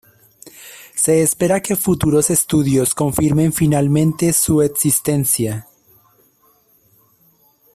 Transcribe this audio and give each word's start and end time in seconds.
Se 0.95 1.21
espera 1.21 1.61
que 1.61 1.75
futuros 1.75 2.31
estudios 2.31 2.95
confirmen 2.95 3.53
finalmente 3.53 4.33
su 4.33 4.63
existencia. 4.63 5.67